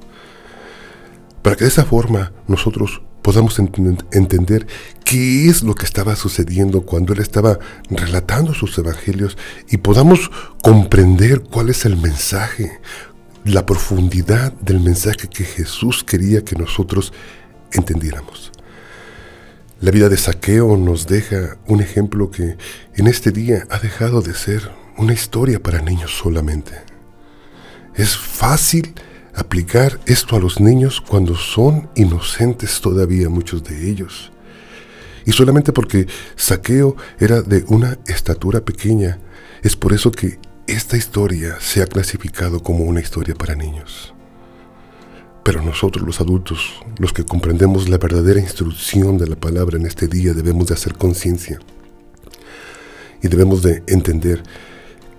Para 1.41 1.55
que 1.55 1.63
de 1.63 1.71
esa 1.71 1.85
forma 1.85 2.33
nosotros 2.47 3.01
podamos 3.23 3.57
entender 3.57 4.67
qué 5.05 5.49
es 5.49 5.63
lo 5.63 5.73
que 5.73 5.85
estaba 5.85 6.15
sucediendo 6.15 6.81
cuando 6.81 7.13
Él 7.13 7.19
estaba 7.19 7.57
relatando 7.89 8.53
sus 8.53 8.77
evangelios 8.77 9.35
y 9.71 9.77
podamos 9.77 10.29
comprender 10.61 11.41
cuál 11.41 11.71
es 11.71 11.85
el 11.85 11.97
mensaje, 11.97 12.79
la 13.43 13.65
profundidad 13.65 14.53
del 14.61 14.81
mensaje 14.81 15.27
que 15.29 15.45
Jesús 15.45 16.03
quería 16.03 16.45
que 16.45 16.55
nosotros 16.55 17.11
entendiéramos. 17.71 18.52
La 19.83 19.91
vida 19.91 20.07
de 20.07 20.15
Saqueo 20.15 20.77
nos 20.77 21.07
deja 21.07 21.57
un 21.67 21.81
ejemplo 21.81 22.31
que 22.31 22.55
en 22.95 23.07
este 23.07 23.31
día 23.31 23.67
ha 23.69 23.79
dejado 23.79 24.21
de 24.21 24.33
ser 24.33 24.71
una 24.97 25.11
historia 25.11 25.61
para 25.61 25.81
niños 25.81 26.17
solamente. 26.17 26.71
Es 27.93 28.15
fácil 28.15 28.93
aplicar 29.35 29.99
esto 30.05 30.37
a 30.37 30.39
los 30.39 30.61
niños 30.61 31.01
cuando 31.01 31.35
son 31.35 31.89
inocentes 31.95 32.79
todavía 32.79 33.27
muchos 33.27 33.61
de 33.65 33.89
ellos. 33.89 34.31
Y 35.25 35.33
solamente 35.33 35.73
porque 35.73 36.07
Saqueo 36.37 36.95
era 37.19 37.41
de 37.41 37.65
una 37.67 37.99
estatura 38.07 38.61
pequeña, 38.61 39.19
es 39.63 39.75
por 39.75 39.91
eso 39.91 40.13
que 40.13 40.39
esta 40.65 40.95
historia 40.95 41.57
se 41.59 41.81
ha 41.81 41.87
clasificado 41.87 42.63
como 42.63 42.85
una 42.85 43.01
historia 43.01 43.35
para 43.35 43.53
niños. 43.53 44.12
Pero 45.43 45.61
nosotros 45.61 46.05
los 46.05 46.21
adultos, 46.21 46.73
los 46.97 47.11
que 47.11 47.25
comprendemos 47.25 47.89
la 47.89 47.97
verdadera 47.97 48.39
instrucción 48.39 49.17
de 49.17 49.27
la 49.27 49.35
palabra 49.35 49.77
en 49.77 49.85
este 49.85 50.07
día, 50.07 50.33
debemos 50.33 50.67
de 50.67 50.75
hacer 50.75 50.93
conciencia 50.93 51.59
y 53.21 53.27
debemos 53.27 53.61
de 53.61 53.83
entender 53.87 54.43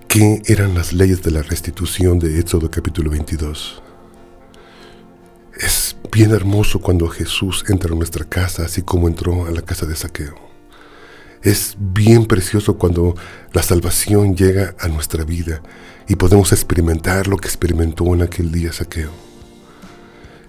qué 0.09 0.43
eran 0.47 0.75
las 0.75 0.93
leyes 0.93 1.23
de 1.23 1.31
la 1.31 1.43
restitución 1.43 2.19
de 2.19 2.39
Éxodo 2.39 2.71
capítulo 2.71 3.11
22. 3.11 3.83
Es 5.57 5.97
bien 6.11 6.31
hermoso 6.33 6.81
cuando 6.81 7.09
Jesús 7.09 7.65
entra 7.69 7.93
a 7.93 7.97
nuestra 7.97 8.25
casa, 8.25 8.65
así 8.65 8.83
como 8.83 9.09
entró 9.09 9.47
a 9.47 9.51
la 9.51 9.63
casa 9.63 9.87
de 9.87 9.97
Saqueo. 9.97 10.35
Es 11.43 11.77
bien 11.79 12.25
precioso 12.27 12.79
cuando 12.79 13.15
la 13.53 13.63
salvación 13.63 14.35
llega 14.35 14.75
a 14.79 14.89
nuestra 14.89 15.25
vida 15.25 15.63
y 16.09 16.17
podemos 16.17 16.53
experimentar 16.53 17.27
lo 17.27 17.37
que 17.37 17.49
experimentó 17.49 18.15
en 18.15 18.23
aquel 18.23 18.51
día 18.51 18.73
Saqueo. 18.73 19.34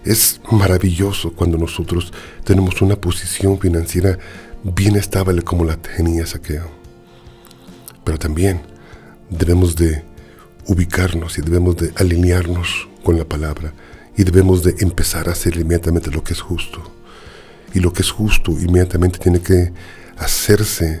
Es 0.06 0.40
maravilloso 0.52 1.32
cuando 1.32 1.58
nosotros 1.58 2.12
tenemos 2.44 2.80
una 2.80 2.94
posición 2.94 3.58
financiera 3.58 4.16
bien 4.62 4.94
estable 4.94 5.42
como 5.42 5.64
la 5.64 5.76
tenía 5.76 6.24
Saqueo. 6.24 6.70
Pero 8.04 8.16
también 8.16 8.60
debemos 9.28 9.74
de 9.74 10.04
ubicarnos 10.68 11.38
y 11.38 11.42
debemos 11.42 11.76
de 11.76 11.92
alinearnos 11.96 12.88
con 13.02 13.18
la 13.18 13.24
palabra 13.24 13.72
y 14.16 14.22
debemos 14.22 14.62
de 14.62 14.76
empezar 14.78 15.28
a 15.28 15.32
hacer 15.32 15.56
inmediatamente 15.56 16.12
lo 16.12 16.22
que 16.22 16.34
es 16.34 16.40
justo. 16.40 16.80
Y 17.74 17.80
lo 17.80 17.92
que 17.92 18.02
es 18.02 18.10
justo 18.12 18.52
inmediatamente 18.52 19.18
tiene 19.18 19.40
que 19.40 19.72
hacerse 20.18 21.00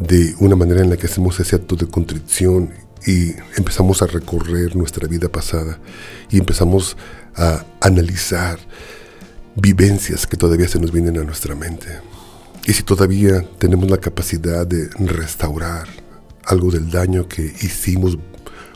de 0.00 0.34
una 0.40 0.56
manera 0.56 0.80
en 0.80 0.90
la 0.90 0.96
que 0.96 1.06
hacemos 1.06 1.38
ese 1.38 1.54
acto 1.54 1.76
de 1.76 1.86
contrición 1.86 2.72
y 3.06 3.36
empezamos 3.56 4.02
a 4.02 4.06
recorrer 4.06 4.74
nuestra 4.74 5.06
vida 5.06 5.28
pasada 5.28 5.78
y 6.28 6.38
empezamos 6.38 6.96
a 7.36 7.64
analizar 7.80 8.58
vivencias 9.54 10.26
que 10.26 10.36
todavía 10.36 10.68
se 10.68 10.80
nos 10.80 10.90
vienen 10.90 11.18
a 11.18 11.24
nuestra 11.24 11.54
mente. 11.54 11.86
Y 12.66 12.72
si 12.72 12.82
todavía 12.82 13.44
tenemos 13.58 13.88
la 13.88 13.98
capacidad 13.98 14.66
de 14.66 14.88
restaurar 14.98 15.86
algo 16.44 16.70
del 16.70 16.90
daño 16.90 17.28
que 17.28 17.42
hicimos 17.42 18.18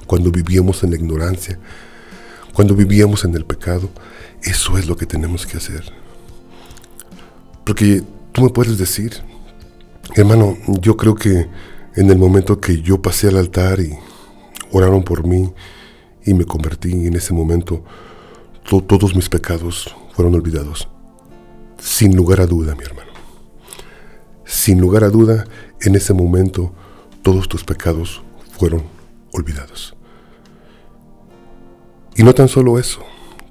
cuando 0.07 0.31
vivíamos 0.31 0.85
en 0.85 0.91
la 0.91 0.97
ignorancia, 0.97 1.59
cuando 2.53 2.75
vivíamos 2.75 3.25
en 3.25 3.35
el 3.35 3.45
pecado, 3.45 3.91
eso 4.43 4.79
es 4.79 4.87
lo 4.87 4.97
que 4.97 5.07
tenemos 5.07 5.45
que 5.45 5.57
hacer. 5.57 5.93
Porque 7.65 8.03
tú 8.33 8.43
me 8.43 8.51
puedes 8.51 8.79
decir, 8.79 9.13
hermano, 10.15 10.57
yo 10.81 10.97
creo 10.97 11.17
que 11.17 11.49
en 11.97 12.11
el 12.11 12.19
momento 12.19 12.61
que 12.61 12.81
yo 12.81 13.03
pasé 13.03 13.29
al 13.29 13.37
altar 13.37 13.81
y 13.81 13.97
oraron 14.73 15.03
por 15.03 15.27
mí 15.27 15.53
y 16.25 16.35
me 16.35 16.45
convertí 16.45 17.07
en 17.07 17.15
ese 17.15 17.33
momento, 17.33 17.83
todos 18.65 19.15
mis 19.15 19.29
pecados 19.29 19.95
fueron 20.13 20.35
olvidados. 20.35 20.89
Sin 21.79 22.15
lugar 22.15 22.41
a 22.41 22.47
duda, 22.47 22.75
mi 22.75 22.85
hermano. 22.85 23.11
Sin 24.45 24.81
lugar 24.81 25.05
a 25.05 25.11
duda, 25.11 25.47
en 25.81 25.95
ese 25.95 26.13
momento 26.13 26.73
todos 27.23 27.49
tus 27.49 27.65
pecados 27.65 28.23
fueron 28.59 28.83
olvidados. 29.33 29.97
Y 32.17 32.23
no 32.23 32.35
tan 32.35 32.49
solo 32.49 32.79
eso, 32.79 33.01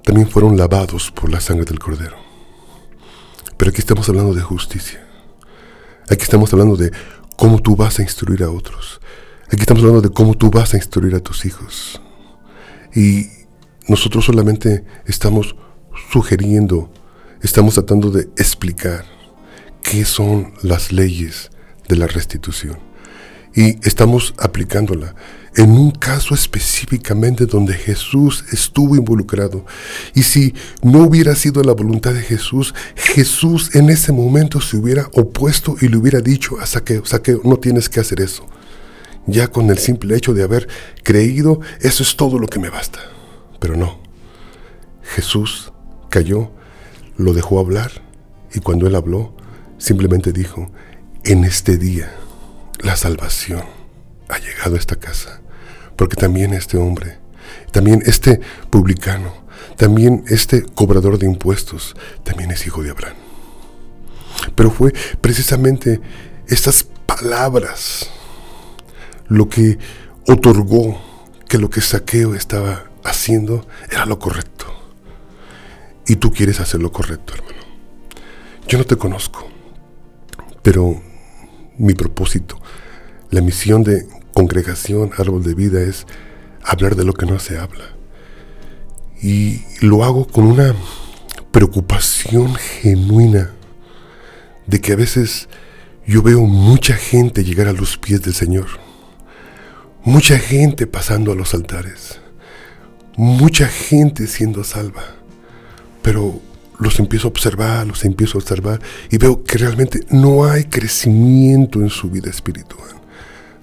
también 0.04 0.28
fueron 0.28 0.56
lavados 0.56 1.10
por 1.10 1.30
la 1.30 1.40
sangre 1.40 1.64
del 1.64 1.78
Cordero. 1.78 2.16
Pero 3.56 3.70
aquí 3.70 3.80
estamos 3.80 4.08
hablando 4.08 4.32
de 4.32 4.42
justicia. 4.42 5.06
Aquí 6.08 6.22
estamos 6.22 6.52
hablando 6.52 6.76
de 6.76 6.92
cómo 7.36 7.60
tú 7.60 7.76
vas 7.76 7.98
a 7.98 8.02
instruir 8.02 8.42
a 8.42 8.50
otros. 8.50 9.00
Aquí 9.52 9.62
estamos 9.62 9.82
hablando 9.82 10.00
de 10.00 10.14
cómo 10.14 10.34
tú 10.34 10.48
vas 10.48 10.74
a 10.74 10.76
instruir 10.76 11.12
a 11.16 11.20
tus 11.20 11.44
hijos. 11.44 12.00
Y 12.94 13.26
nosotros 13.88 14.24
solamente 14.24 14.84
estamos 15.06 15.56
sugiriendo, 16.12 16.92
estamos 17.42 17.74
tratando 17.74 18.12
de 18.12 18.28
explicar 18.36 19.04
qué 19.82 20.04
son 20.04 20.54
las 20.62 20.92
leyes 20.92 21.50
de 21.88 21.96
la 21.96 22.06
restitución. 22.06 22.78
Y 23.52 23.84
estamos 23.84 24.34
aplicándola 24.38 25.16
en 25.56 25.72
un 25.72 25.90
caso 25.90 26.32
específicamente 26.32 27.46
donde 27.46 27.74
Jesús 27.74 28.44
estuvo 28.52 28.94
involucrado. 28.94 29.66
Y 30.14 30.22
si 30.22 30.54
no 30.80 31.00
hubiera 31.00 31.34
sido 31.34 31.64
la 31.64 31.72
voluntad 31.72 32.14
de 32.14 32.22
Jesús, 32.22 32.72
Jesús 32.94 33.74
en 33.74 33.90
ese 33.90 34.12
momento 34.12 34.60
se 34.60 34.76
hubiera 34.76 35.08
opuesto 35.12 35.74
y 35.80 35.88
le 35.88 35.96
hubiera 35.96 36.20
dicho 36.20 36.60
a 36.60 36.66
Saqueo, 36.66 37.04
Saqueo, 37.04 37.40
no 37.42 37.56
tienes 37.56 37.88
que 37.88 37.98
hacer 37.98 38.20
eso. 38.20 38.46
Ya 39.26 39.48
con 39.48 39.70
el 39.70 39.78
simple 39.78 40.16
hecho 40.16 40.34
de 40.34 40.42
haber 40.42 40.68
creído, 41.02 41.60
eso 41.80 42.02
es 42.02 42.16
todo 42.16 42.38
lo 42.38 42.48
que 42.48 42.58
me 42.58 42.70
basta. 42.70 43.00
Pero 43.60 43.76
no. 43.76 44.00
Jesús 45.02 45.72
cayó, 46.08 46.50
lo 47.16 47.32
dejó 47.32 47.58
hablar 47.58 47.90
y 48.52 48.60
cuando 48.60 48.86
él 48.86 48.94
habló, 48.94 49.34
simplemente 49.78 50.32
dijo, 50.32 50.70
en 51.24 51.44
este 51.44 51.76
día 51.76 52.12
la 52.78 52.96
salvación 52.96 53.64
ha 54.28 54.38
llegado 54.38 54.76
a 54.76 54.78
esta 54.78 54.96
casa. 54.96 55.40
Porque 55.96 56.16
también 56.16 56.54
este 56.54 56.78
hombre, 56.78 57.18
también 57.72 58.02
este 58.06 58.40
publicano, 58.70 59.44
también 59.76 60.24
este 60.28 60.62
cobrador 60.62 61.18
de 61.18 61.26
impuestos, 61.26 61.94
también 62.24 62.50
es 62.50 62.66
hijo 62.66 62.82
de 62.82 62.90
Abraham. 62.90 63.16
Pero 64.54 64.70
fue 64.70 64.92
precisamente 65.20 66.00
estas 66.46 66.84
palabras 67.06 68.10
lo 69.30 69.48
que 69.48 69.78
otorgó 70.26 71.00
que 71.48 71.58
lo 71.58 71.70
que 71.70 71.80
Saqueo 71.80 72.34
estaba 72.34 72.84
haciendo 73.04 73.66
era 73.90 74.04
lo 74.04 74.18
correcto. 74.18 74.66
Y 76.06 76.16
tú 76.16 76.32
quieres 76.32 76.60
hacer 76.60 76.82
lo 76.82 76.92
correcto, 76.92 77.34
hermano. 77.34 77.58
Yo 78.68 78.78
no 78.78 78.84
te 78.84 78.96
conozco, 78.96 79.48
pero 80.62 81.00
mi 81.78 81.94
propósito, 81.94 82.60
la 83.30 83.40
misión 83.40 83.82
de 83.84 84.06
congregación 84.34 85.12
Árbol 85.16 85.42
de 85.42 85.54
Vida 85.54 85.80
es 85.80 86.06
hablar 86.62 86.96
de 86.96 87.04
lo 87.04 87.14
que 87.14 87.26
no 87.26 87.38
se 87.38 87.56
habla. 87.58 87.84
Y 89.22 89.62
lo 89.80 90.04
hago 90.04 90.26
con 90.26 90.46
una 90.46 90.74
preocupación 91.52 92.54
genuina 92.54 93.52
de 94.66 94.80
que 94.80 94.92
a 94.92 94.96
veces 94.96 95.48
yo 96.06 96.22
veo 96.22 96.42
mucha 96.42 96.94
gente 96.94 97.44
llegar 97.44 97.68
a 97.68 97.72
los 97.72 97.96
pies 97.96 98.22
del 98.22 98.34
Señor. 98.34 98.89
Mucha 100.04 100.38
gente 100.38 100.86
pasando 100.86 101.30
a 101.30 101.34
los 101.34 101.52
altares. 101.52 102.20
Mucha 103.16 103.68
gente 103.68 104.26
siendo 104.26 104.64
salva. 104.64 105.04
Pero 106.00 106.40
los 106.78 106.98
empiezo 106.98 107.28
a 107.28 107.30
observar, 107.30 107.86
los 107.86 108.06
empiezo 108.06 108.38
a 108.38 108.40
observar 108.40 108.80
y 109.10 109.18
veo 109.18 109.44
que 109.44 109.58
realmente 109.58 110.00
no 110.08 110.46
hay 110.46 110.64
crecimiento 110.64 111.82
en 111.82 111.90
su 111.90 112.10
vida 112.10 112.30
espiritual. 112.30 112.88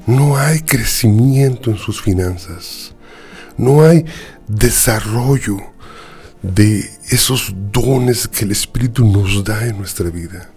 No 0.05 0.37
hay 0.37 0.59
crecimiento 0.59 1.71
en 1.71 1.77
sus 1.77 2.01
finanzas. 2.01 2.93
No 3.57 3.81
hay 3.81 4.05
desarrollo 4.47 5.57
de 6.43 6.87
esos 7.09 7.51
dones 7.71 8.27
que 8.27 8.45
el 8.45 8.51
Espíritu 8.51 9.03
nos 9.05 9.43
da 9.43 9.65
en 9.65 9.77
nuestra 9.79 10.11
vida. 10.11 10.51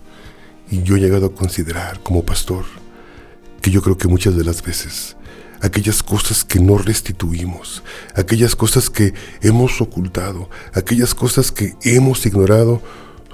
Y 0.70 0.82
yo 0.82 0.96
he 0.96 1.00
llegado 1.00 1.26
a 1.26 1.34
considerar 1.34 2.00
como 2.02 2.22
pastor 2.22 2.66
que 3.62 3.70
yo 3.70 3.80
creo 3.80 3.96
que 3.96 4.08
muchas 4.08 4.36
de 4.36 4.44
las 4.44 4.62
veces 4.62 5.16
aquellas 5.60 6.02
cosas 6.02 6.44
que 6.44 6.60
no 6.60 6.78
restituimos, 6.78 7.82
aquellas 8.14 8.54
cosas 8.56 8.90
que 8.90 9.14
hemos 9.42 9.80
ocultado, 9.80 10.48
aquellas 10.74 11.14
cosas 11.14 11.52
que 11.52 11.76
hemos 11.82 12.24
ignorado, 12.26 12.82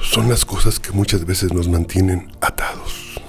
son 0.00 0.28
las 0.28 0.44
cosas 0.44 0.78
que 0.78 0.92
muchas 0.92 1.24
veces 1.24 1.52
nos 1.52 1.68
mantienen 1.68 2.32
atados. 2.40 3.20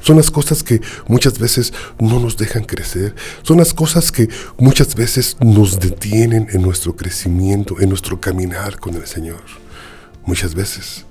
Son 0.00 0.16
las 0.16 0.30
cosas 0.30 0.62
que 0.62 0.80
muchas 1.08 1.38
veces 1.38 1.72
no 1.98 2.18
nos 2.20 2.36
dejan 2.36 2.64
crecer. 2.64 3.14
Son 3.42 3.58
las 3.58 3.74
cosas 3.74 4.10
que 4.10 4.28
muchas 4.58 4.94
veces 4.94 5.36
nos 5.40 5.78
detienen 5.78 6.48
en 6.52 6.62
nuestro 6.62 6.96
crecimiento, 6.96 7.80
en 7.80 7.90
nuestro 7.90 8.20
caminar 8.20 8.78
con 8.78 8.94
el 8.94 9.06
Señor. 9.06 9.42
Muchas 10.24 10.54
veces 10.54 11.04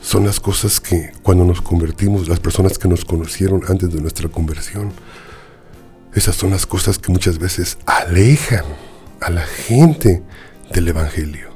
son 0.00 0.24
las 0.24 0.40
cosas 0.40 0.80
que 0.80 1.12
cuando 1.22 1.44
nos 1.44 1.60
convertimos, 1.60 2.28
las 2.28 2.40
personas 2.40 2.78
que 2.78 2.88
nos 2.88 3.04
conocieron 3.04 3.62
antes 3.68 3.92
de 3.92 4.00
nuestra 4.00 4.28
conversión, 4.28 4.92
esas 6.18 6.36
son 6.36 6.50
las 6.50 6.66
cosas 6.66 6.98
que 6.98 7.12
muchas 7.12 7.38
veces 7.38 7.78
alejan 7.86 8.64
a 9.20 9.30
la 9.30 9.44
gente 9.46 10.22
del 10.72 10.88
Evangelio. 10.88 11.48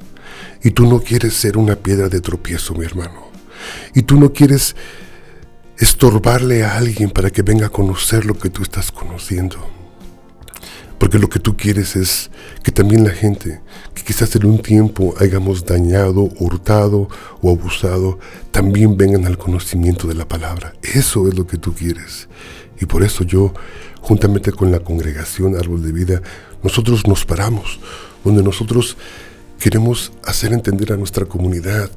Y 0.62 0.70
tú 0.70 0.87
no 0.87 1.01
quieres 1.01 1.35
ser 1.35 1.59
una 1.59 1.77
piedra 1.77 2.09
de 2.09 2.20
tropiezo, 2.20 2.75
mi 2.75 2.85
hermano. 2.85 3.27
Y 3.94 4.03
tú 4.03 4.18
no 4.18 4.33
quieres 4.33 4.77
estorbarle 5.79 6.62
a 6.62 6.77
alguien 6.77 7.11
para 7.11 7.31
que 7.31 7.42
venga 7.42 7.66
a 7.66 7.70
conocer 7.70 8.25
lo 8.25 8.35
que 8.35 8.51
tú 8.51 8.62
estás 8.62 8.92
conociendo. 8.92 9.57
Porque 10.98 11.18
lo 11.18 11.29
que 11.29 11.40
tú 11.40 11.57
quieres 11.57 11.96
es 11.96 12.31
que 12.62 12.70
también 12.70 13.03
la 13.03 13.11
gente, 13.11 13.61
que 13.92 14.05
quizás 14.05 14.37
en 14.37 14.46
un 14.46 14.62
tiempo 14.62 15.14
hayamos 15.18 15.64
dañado, 15.64 16.31
hurtado 16.38 17.09
o 17.40 17.51
abusado, 17.51 18.20
también 18.53 18.96
vengan 18.96 19.27
al 19.27 19.37
conocimiento 19.37 20.07
de 20.07 20.14
la 20.14 20.29
palabra. 20.29 20.75
Eso 20.83 21.27
es 21.27 21.35
lo 21.35 21.48
que 21.48 21.57
tú 21.57 21.75
quieres. 21.75 22.29
Y 22.81 22.87
por 22.87 23.03
eso 23.03 23.25
yo 23.25 23.53
juntamente 24.02 24.52
con 24.52 24.70
la 24.70 24.80
congregación 24.80 25.56
Árbol 25.56 25.82
de 25.82 25.92
Vida, 25.92 26.22
nosotros 26.62 27.06
nos 27.06 27.24
paramos, 27.24 27.78
donde 28.24 28.42
nosotros 28.42 28.96
queremos 29.58 30.12
hacer 30.24 30.52
entender 30.52 30.92
a 30.92 30.96
nuestra 30.96 31.24
comunidad 31.24 31.90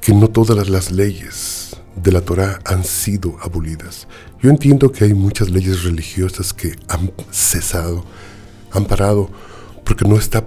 que 0.00 0.14
no 0.14 0.28
todas 0.28 0.68
las 0.68 0.90
leyes 0.90 1.76
de 1.94 2.10
la 2.10 2.22
Torah 2.22 2.60
han 2.64 2.84
sido 2.84 3.36
abolidas. 3.42 4.08
Yo 4.42 4.48
entiendo 4.48 4.90
que 4.90 5.04
hay 5.04 5.14
muchas 5.14 5.50
leyes 5.50 5.84
religiosas 5.84 6.54
que 6.54 6.74
han 6.88 7.12
cesado, 7.30 8.02
han 8.72 8.86
parado, 8.86 9.28
porque 9.84 10.06
no 10.08 10.16
está 10.16 10.44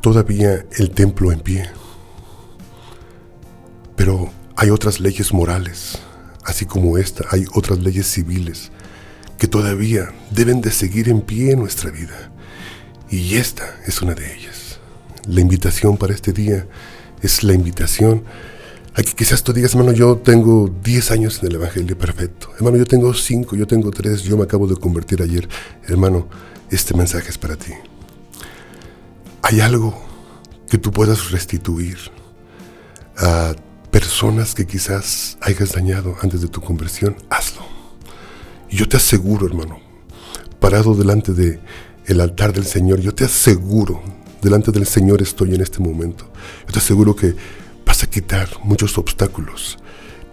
todavía 0.00 0.66
el 0.76 0.90
templo 0.90 1.30
en 1.30 1.38
pie. 1.38 1.68
Pero 3.94 4.32
hay 4.56 4.70
otras 4.70 4.98
leyes 4.98 5.32
morales, 5.32 5.98
así 6.44 6.66
como 6.66 6.98
esta, 6.98 7.24
hay 7.30 7.44
otras 7.54 7.78
leyes 7.78 8.08
civiles 8.10 8.72
que 9.38 9.48
todavía 9.48 10.12
deben 10.30 10.60
de 10.60 10.70
seguir 10.70 11.08
en 11.08 11.20
pie 11.20 11.52
en 11.52 11.60
nuestra 11.60 11.90
vida. 11.90 12.32
Y 13.10 13.36
esta 13.36 13.76
es 13.86 14.02
una 14.02 14.14
de 14.14 14.34
ellas. 14.34 14.78
La 15.26 15.40
invitación 15.40 15.96
para 15.96 16.14
este 16.14 16.32
día 16.32 16.66
es 17.22 17.42
la 17.42 17.54
invitación 17.54 18.24
a 18.94 19.02
que 19.02 19.12
quizás 19.12 19.42
tú 19.42 19.52
digas, 19.52 19.74
hermano, 19.74 19.92
yo 19.92 20.18
tengo 20.18 20.72
10 20.82 21.10
años 21.10 21.40
en 21.42 21.48
el 21.48 21.56
Evangelio, 21.56 21.98
perfecto. 21.98 22.50
Hermano, 22.56 22.76
yo 22.76 22.84
tengo 22.84 23.12
5, 23.12 23.56
yo 23.56 23.66
tengo 23.66 23.90
3, 23.90 24.22
yo 24.22 24.36
me 24.36 24.44
acabo 24.44 24.66
de 24.66 24.76
convertir 24.76 25.20
ayer. 25.20 25.48
Hermano, 25.88 26.28
este 26.70 26.94
mensaje 26.94 27.28
es 27.30 27.38
para 27.38 27.56
ti. 27.56 27.72
Hay 29.42 29.60
algo 29.60 30.00
que 30.68 30.78
tú 30.78 30.92
puedas 30.92 31.30
restituir 31.30 31.98
a 33.16 33.54
personas 33.90 34.54
que 34.54 34.66
quizás 34.66 35.38
hayas 35.40 35.72
dañado 35.72 36.16
antes 36.22 36.40
de 36.40 36.48
tu 36.48 36.60
conversión, 36.60 37.16
hazlo. 37.30 37.73
Y 38.70 38.76
yo 38.76 38.88
te 38.88 38.96
aseguro, 38.96 39.46
hermano, 39.46 39.80
parado 40.60 40.94
delante 40.94 41.32
de 41.32 41.60
el 42.06 42.20
altar 42.20 42.52
del 42.52 42.66
Señor, 42.66 43.00
yo 43.00 43.14
te 43.14 43.24
aseguro, 43.24 44.02
delante 44.42 44.70
del 44.70 44.86
Señor 44.86 45.22
estoy 45.22 45.54
en 45.54 45.60
este 45.60 45.80
momento. 45.80 46.30
Yo 46.66 46.72
te 46.72 46.78
aseguro 46.78 47.16
que 47.16 47.34
vas 47.84 48.02
a 48.02 48.10
quitar 48.10 48.48
muchos 48.62 48.98
obstáculos 48.98 49.78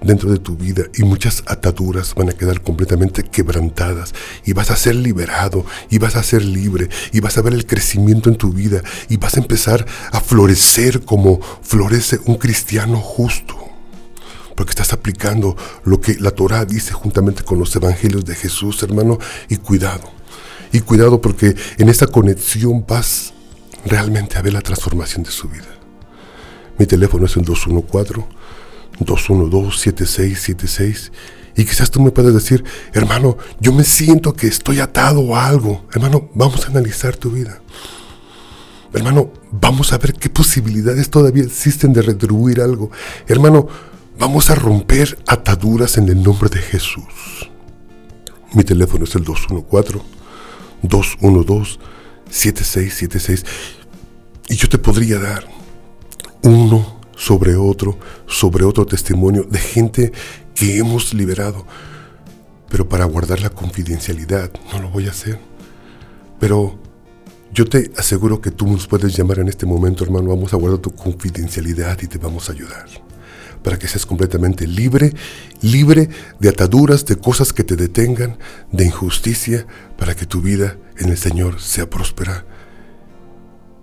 dentro 0.01 0.31
de 0.31 0.39
tu 0.39 0.57
vida 0.57 0.83
y 0.95 1.03
muchas 1.03 1.43
ataduras 1.45 2.15
van 2.15 2.29
a 2.29 2.33
quedar 2.33 2.61
completamente 2.61 3.23
quebrantadas 3.23 4.13
y 4.45 4.53
vas 4.53 4.71
a 4.71 4.75
ser 4.75 4.95
liberado 4.95 5.65
y 5.89 5.99
vas 5.99 6.15
a 6.15 6.23
ser 6.23 6.43
libre 6.43 6.89
y 7.11 7.19
vas 7.19 7.37
a 7.37 7.41
ver 7.41 7.53
el 7.53 7.65
crecimiento 7.65 8.29
en 8.29 8.35
tu 8.35 8.51
vida 8.51 8.81
y 9.09 9.17
vas 9.17 9.37
a 9.37 9.41
empezar 9.41 9.85
a 10.11 10.19
florecer 10.19 11.05
como 11.05 11.39
florece 11.61 12.19
un 12.25 12.35
cristiano 12.35 12.97
justo. 12.97 13.70
Porque 14.61 14.73
estás 14.73 14.93
aplicando 14.93 15.57
lo 15.85 15.99
que 15.99 16.19
la 16.19 16.29
Torah 16.29 16.65
dice 16.65 16.93
juntamente 16.93 17.41
con 17.41 17.57
los 17.57 17.75
evangelios 17.75 18.25
de 18.25 18.35
Jesús, 18.35 18.83
hermano, 18.83 19.17
y 19.49 19.57
cuidado. 19.57 20.07
Y 20.71 20.81
cuidado 20.81 21.19
porque 21.19 21.55
en 21.79 21.89
esa 21.89 22.05
conexión 22.05 22.85
vas 22.87 23.33
realmente 23.83 24.37
a 24.37 24.43
ver 24.43 24.53
la 24.53 24.61
transformación 24.61 25.23
de 25.23 25.31
su 25.31 25.49
vida. 25.49 25.65
Mi 26.77 26.85
teléfono 26.85 27.25
es 27.25 27.35
el 27.37 27.43
214 27.43 28.23
212-7676. 28.99 31.11
Y 31.57 31.65
quizás 31.65 31.89
tú 31.89 31.99
me 31.99 32.11
puedas 32.11 32.35
decir, 32.35 32.63
hermano, 32.93 33.39
yo 33.59 33.73
me 33.73 33.83
siento 33.83 34.33
que 34.33 34.45
estoy 34.45 34.79
atado 34.79 35.35
a 35.35 35.47
algo. 35.47 35.87
Hermano, 35.91 36.29
vamos 36.35 36.65
a 36.65 36.67
analizar 36.67 37.17
tu 37.17 37.31
vida. 37.31 37.63
Hermano, 38.93 39.33
vamos 39.49 39.91
a 39.91 39.97
ver 39.97 40.13
qué 40.13 40.29
posibilidades 40.29 41.09
todavía 41.09 41.45
existen 41.45 41.93
de 41.93 42.03
retribuir 42.03 42.61
algo. 42.61 42.91
Hermano, 43.27 43.67
vamos 44.21 44.49
a 44.51 44.55
romper 44.55 45.17
ataduras 45.25 45.97
en 45.97 46.07
el 46.07 46.21
nombre 46.21 46.47
de 46.47 46.59
Jesús. 46.59 47.49
Mi 48.53 48.63
teléfono 48.63 49.05
es 49.05 49.15
el 49.15 49.25
214-212-7676. 50.85 53.43
Y 54.47 54.57
yo 54.57 54.69
te 54.69 54.77
podría 54.77 55.17
dar 55.17 55.47
uno 56.43 57.01
sobre 57.15 57.55
otro, 57.55 57.97
sobre 58.27 58.63
otro 58.63 58.85
testimonio 58.85 59.41
de 59.49 59.57
gente 59.57 60.11
que 60.53 60.77
hemos 60.77 61.15
liberado. 61.15 61.65
Pero 62.69 62.87
para 62.87 63.05
guardar 63.05 63.41
la 63.41 63.49
confidencialidad, 63.49 64.51
no 64.71 64.83
lo 64.83 64.89
voy 64.89 65.07
a 65.07 65.11
hacer. 65.11 65.39
Pero 66.39 66.77
yo 67.51 67.65
te 67.65 67.91
aseguro 67.97 68.39
que 68.39 68.51
tú 68.51 68.67
nos 68.67 68.85
puedes 68.85 69.17
llamar 69.17 69.39
en 69.39 69.47
este 69.47 69.65
momento, 69.65 70.03
hermano. 70.03 70.29
Vamos 70.29 70.53
a 70.53 70.57
guardar 70.57 70.79
tu 70.79 70.93
confidencialidad 70.93 71.99
y 72.03 72.07
te 72.07 72.19
vamos 72.19 72.49
a 72.49 72.51
ayudar. 72.51 72.85
Para 73.63 73.77
que 73.77 73.87
seas 73.87 74.05
completamente 74.05 74.67
libre, 74.67 75.13
libre 75.61 76.09
de 76.39 76.49
ataduras, 76.49 77.05
de 77.05 77.17
cosas 77.17 77.53
que 77.53 77.63
te 77.63 77.75
detengan, 77.75 78.37
de 78.71 78.85
injusticia, 78.85 79.67
para 79.97 80.15
que 80.15 80.25
tu 80.25 80.41
vida 80.41 80.77
en 80.97 81.09
el 81.09 81.17
Señor 81.17 81.61
sea 81.61 81.89
próspera 81.89 82.45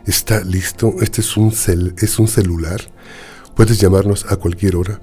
está 0.05 0.43
listo. 0.43 0.93
Este 1.01 1.21
es 1.21 1.35
un, 1.37 1.51
cel 1.51 1.95
es 1.97 2.19
un 2.19 2.27
celular. 2.27 2.81
Puedes 3.55 3.79
llamarnos 3.79 4.31
a 4.31 4.35
cualquier 4.37 4.75
hora. 4.75 4.99